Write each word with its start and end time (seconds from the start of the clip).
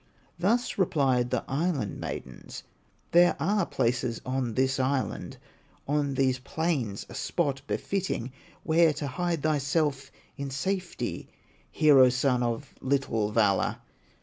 Thus 0.39 0.79
replied 0.79 1.29
the 1.29 1.43
Island 1.47 1.99
maidens: 1.99 2.63
"There 3.11 3.35
are 3.39 3.67
places 3.67 4.19
on 4.25 4.55
this 4.55 4.79
island, 4.79 5.37
On 5.87 6.15
these 6.15 6.39
plains 6.39 7.05
a 7.07 7.13
spot 7.13 7.61
befitting, 7.67 8.31
Where 8.63 8.93
to 8.93 9.05
hide 9.05 9.43
thyself 9.43 10.11
in 10.37 10.49
safety, 10.49 11.29
Hero 11.69 12.09
son 12.09 12.41
of 12.41 12.73
little 12.81 13.31
valor. 13.31 13.77